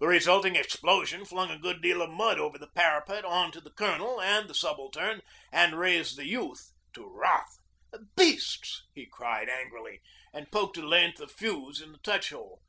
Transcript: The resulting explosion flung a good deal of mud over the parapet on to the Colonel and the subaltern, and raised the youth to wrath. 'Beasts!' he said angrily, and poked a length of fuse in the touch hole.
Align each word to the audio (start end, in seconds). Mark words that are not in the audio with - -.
The 0.00 0.06
resulting 0.06 0.56
explosion 0.56 1.26
flung 1.26 1.50
a 1.50 1.58
good 1.58 1.82
deal 1.82 2.00
of 2.00 2.08
mud 2.08 2.38
over 2.38 2.56
the 2.56 2.70
parapet 2.74 3.22
on 3.26 3.52
to 3.52 3.60
the 3.60 3.68
Colonel 3.70 4.18
and 4.18 4.48
the 4.48 4.54
subaltern, 4.54 5.20
and 5.52 5.78
raised 5.78 6.16
the 6.16 6.24
youth 6.26 6.72
to 6.94 7.06
wrath. 7.06 7.58
'Beasts!' 8.16 8.84
he 8.94 9.06
said 9.20 9.50
angrily, 9.50 10.00
and 10.32 10.50
poked 10.50 10.78
a 10.78 10.88
length 10.88 11.20
of 11.20 11.30
fuse 11.30 11.82
in 11.82 11.92
the 11.92 11.98
touch 11.98 12.30
hole. 12.30 12.62